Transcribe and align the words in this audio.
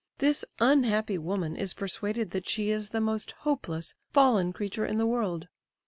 This 0.17 0.43
unhappy 0.59 1.19
woman 1.19 1.55
is 1.55 1.75
persuaded 1.75 2.31
that 2.31 2.49
she 2.49 2.71
is 2.71 2.89
the 2.89 2.99
most 2.99 3.33
hopeless, 3.45 3.93
fallen 4.09 4.51
creature 4.51 4.83
in 4.83 4.97
the 4.97 5.05
world. 5.05 5.47